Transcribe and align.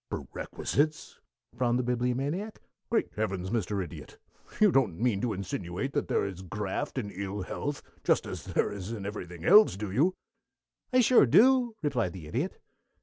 "Perquisites?" 0.09 1.19
frowned 1.55 1.77
the 1.77 1.83
Bibliomaniac. 1.83 2.59
"Great 2.89 3.09
Heavens, 3.15 3.51
Mr. 3.51 3.83
Idiot, 3.83 4.17
you 4.59 4.71
don't 4.71 4.99
mean 4.99 5.21
to 5.21 5.31
insinuate 5.31 5.93
that 5.93 6.07
there 6.07 6.25
is 6.25 6.41
graft 6.41 6.97
in 6.97 7.11
ill 7.11 7.43
health, 7.43 7.83
just 8.03 8.25
as 8.25 8.45
there 8.45 8.71
is 8.71 8.91
in 8.91 9.05
everything 9.05 9.45
else, 9.45 9.77
do 9.77 9.91
you?" 9.91 10.15
"I 10.91 11.01
sure 11.01 11.27
do," 11.27 11.75
replied 11.83 12.13
the 12.13 12.25
Idiot. 12.25 12.59